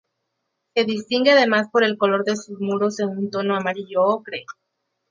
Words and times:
Se 0.73 0.83
distingue 0.83 1.29
además 1.33 1.67
por 1.71 1.83
el 1.83 1.95
color 1.95 2.23
de 2.25 2.35
sus 2.35 2.59
muros 2.59 2.99
en 3.01 3.09
un 3.09 3.29
tono 3.29 3.55
amarillo-ocre. 3.55 4.47